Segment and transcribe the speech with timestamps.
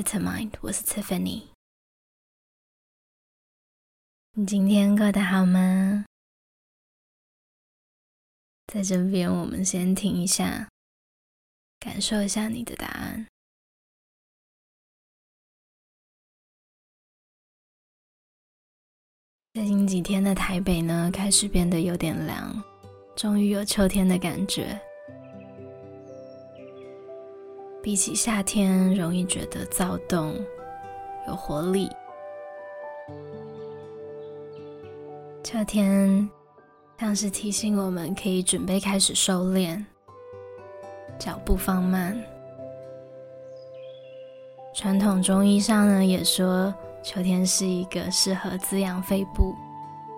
[0.00, 1.42] Vitamind，我是 Tiffany。
[4.32, 6.06] 你今天过得好吗？
[8.68, 10.70] 在这边，我们先停一下，
[11.78, 13.26] 感受一下你的答案。
[19.52, 22.64] 最近几天的台北呢，开始变得有点凉，
[23.14, 24.80] 终于有秋天的感觉。
[27.82, 30.34] 比起夏天，容易觉得躁动、
[31.26, 31.88] 有活力。
[35.42, 36.28] 秋天
[36.98, 39.82] 像是提醒我们可以准备开始收敛，
[41.18, 42.22] 脚步放慢。
[44.74, 49.54] 传统中医上呢，也说秋天是一个适合滋养肺部、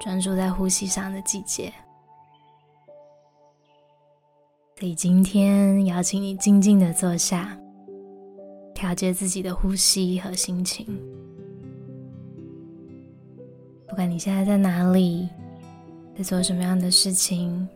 [0.00, 1.70] 专注在呼吸上的季节。
[4.80, 7.54] 所以今天邀请你静静的坐下，
[8.74, 10.86] 调节自己的呼吸和心情。
[13.86, 15.28] 不管你现在在哪里，
[16.16, 17.68] 在做什么样的事情，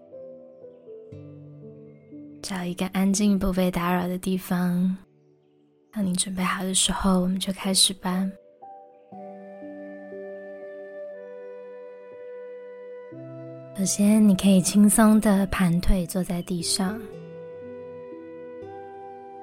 [2.41, 4.97] 找一个安静不被打扰的地方。
[5.93, 8.27] 当你准备好的时候，我们就开始吧。
[13.85, 16.99] 首先，你可以轻松的盘腿坐在地上，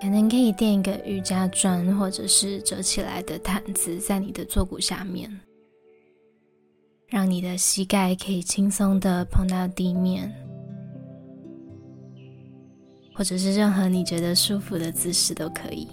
[0.02, 5.30] 可能可以垫一个瑜伽砖或者是折起来的毯子在你的坐骨下面，
[7.06, 10.28] 让你的膝盖可以轻松的碰到地面，
[13.14, 15.88] 或者是任何你觉得舒服的姿势都可以。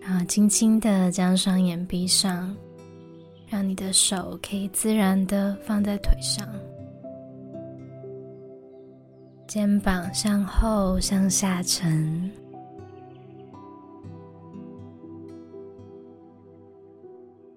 [0.00, 2.52] 然后轻轻的将双眼闭上。
[3.50, 6.46] 让你的手可以自然的放在腿上，
[9.48, 12.30] 肩膀向后向下沉。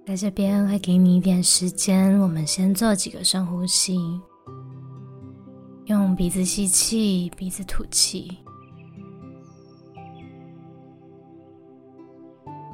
[0.04, 4.20] 在这边会给你一点时间，我们先做几个深呼吸，
[5.86, 8.36] 用鼻子吸气，鼻子吐气，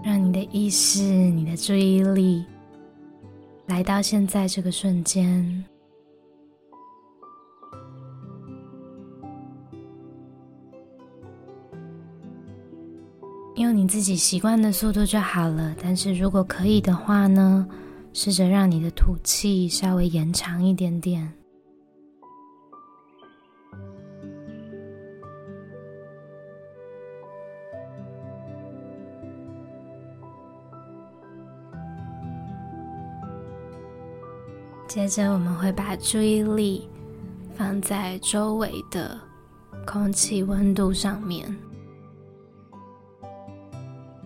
[0.01, 2.45] 让你的意识、你的注意力。
[3.69, 5.63] 来到现在这个瞬间，
[13.57, 15.75] 用你自己习惯的速度就好了。
[15.79, 17.67] 但是如果可以的话呢，
[18.11, 21.31] 试着让你的吐气稍微延长一点点。
[34.89, 36.89] 接着，我们会把注意力
[37.53, 39.15] 放在周围的
[39.85, 41.55] 空气温度上面。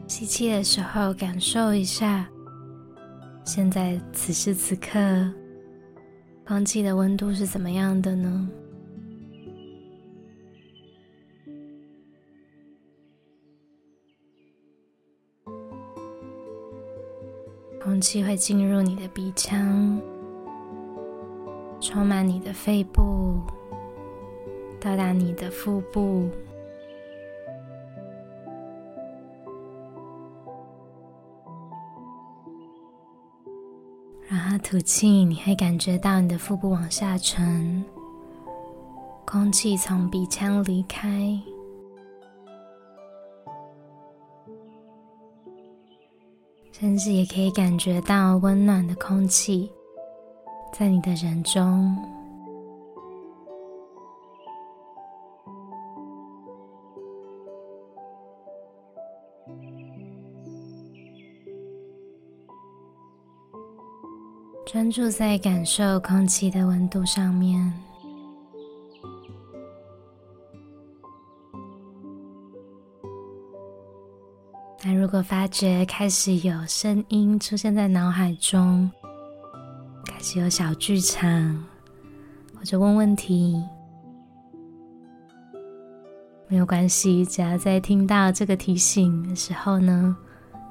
[0.07, 2.25] 吸气的时候，感受一下，
[3.43, 4.89] 现在此时此刻，
[6.47, 8.49] 空气的温度是怎么样的呢？
[17.81, 20.01] 空气会进入你的鼻腔。
[21.83, 23.41] 充满你的肺部，
[24.79, 26.29] 到达你的腹部，
[34.29, 37.83] 然后吐气，你会感觉到你的腹部往下沉，
[39.25, 41.37] 空气从鼻腔离开，
[46.71, 49.69] 甚至也可以感觉到温暖的空气。
[50.75, 51.95] 在你的人中，
[64.65, 67.71] 专注在感受空气的温度上面。
[74.83, 78.91] 那如果发觉开始有声音出现在脑海中，
[80.23, 81.65] 只有小剧场，
[82.57, 83.61] 或者问问题，
[86.47, 87.25] 没有关系。
[87.25, 90.15] 只要在听到这个提醒的时候呢，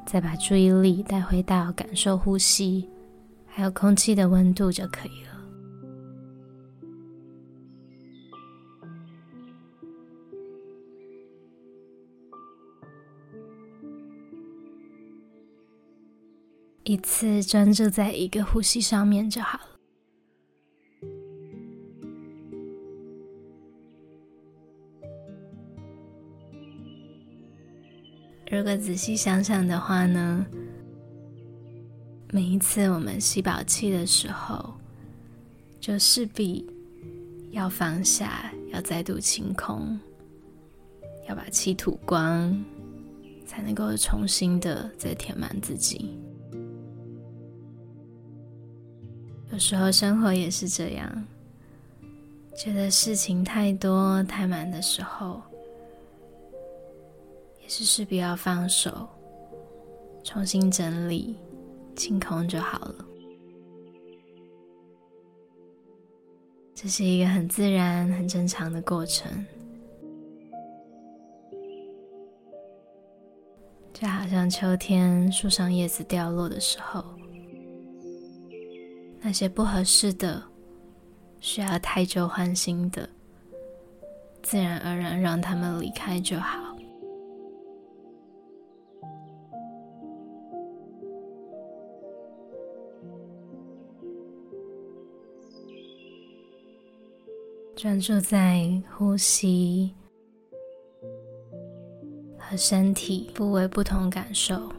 [0.07, 2.89] 再把注意力带回到感受呼吸，
[3.47, 5.32] 还有空气的温度就可以了。
[16.85, 19.65] 一次专注在一个呼吸上面就好了。
[28.51, 30.45] 如果仔细想想的话呢，
[32.33, 34.75] 每一次我们吸饱气的时候，
[35.81, 36.67] 就势必
[37.53, 39.99] 要放下，要再度清空，
[41.29, 42.63] 要把气吐光，
[43.47, 46.19] 才能够重新的再填满自己。
[49.53, 51.25] 有时候生活也是这样，
[52.57, 55.43] 觉得事情太多太满的时候，
[57.61, 59.07] 也是势必要放手，
[60.25, 61.37] 重新整理，
[61.95, 63.05] 清空就好了。
[66.75, 69.31] 这是一个很自然、很正常的过程，
[73.93, 77.05] 就好像秋天树上叶子掉落的时候。
[79.25, 80.43] 那些不合适的、
[81.39, 83.09] 需要汰旧换新的，
[84.43, 86.59] 自然而然让他们离开就好。
[97.77, 99.93] 专注在呼吸
[102.39, 104.71] 和身体部位不同感受。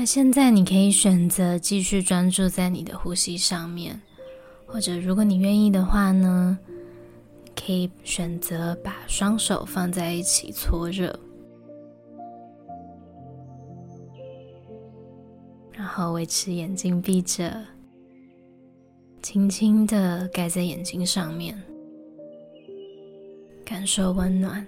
[0.00, 4.00] 那现在你可以选择继续专注在你的呼吸上面，
[4.64, 6.56] 或者如果你愿意的话呢，
[7.56, 11.18] 可以选择把双手放在一起搓热，
[15.72, 17.60] 然后维持眼睛闭着，
[19.20, 21.60] 轻轻的盖在眼睛上面，
[23.64, 24.64] 感受温暖。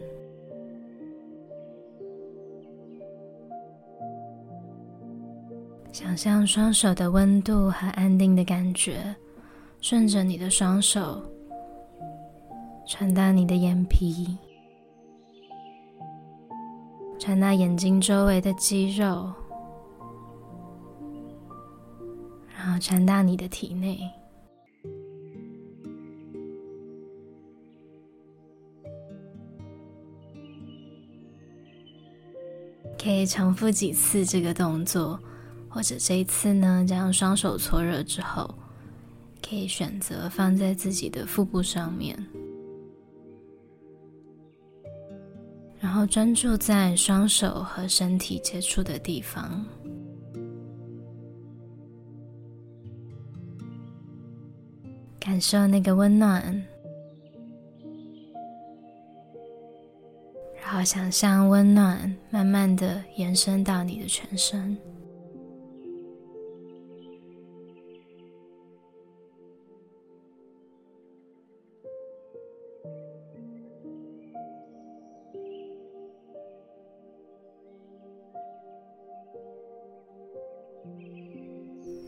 [5.92, 9.14] 想象双手的温度和安定的感觉，
[9.80, 11.20] 顺着你的双手
[12.86, 14.38] 传到你的眼皮，
[17.18, 19.32] 传到眼睛周围的肌肉，
[22.56, 23.98] 然后传到你的体内。
[33.02, 35.18] 可以重复几次这个动作。
[35.72, 38.52] 或者这一次呢，将双手搓热之后，
[39.40, 42.18] 可以选择放在自己的腹部上面，
[45.78, 49.64] 然后专注在双手和身体接触的地方，
[55.20, 56.42] 感受那个温暖，
[60.60, 64.76] 然后想象温暖慢慢的延伸到你的全身。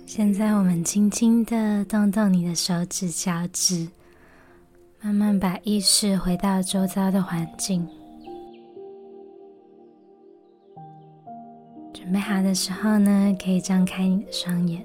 [0.04, 3.88] 现在我们轻轻的动动你的手指、脚趾，
[5.00, 7.88] 慢慢把意识回到周遭的环境。
[11.94, 14.84] 准备好的时候呢，可以张开你的双眼。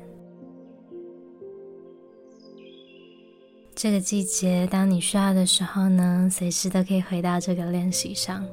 [3.75, 8.45] 这个季节，当你需要的时候呢，随时都可以回到这个练习上。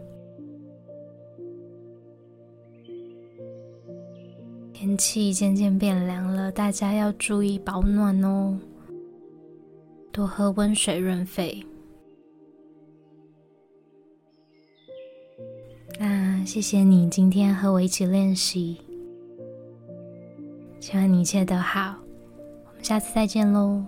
[4.85, 8.55] 天气渐渐变凉了，大家要注意保暖哦，
[10.13, 11.65] 多喝温水润肺。
[15.99, 18.77] 那谢谢你今天和我一起练习，
[20.81, 21.95] 希望你一切都好，
[22.67, 23.83] 我们下次再见喽。